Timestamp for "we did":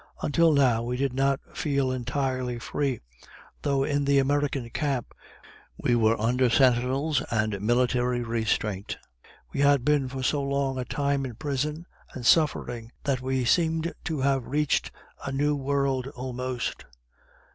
0.81-1.13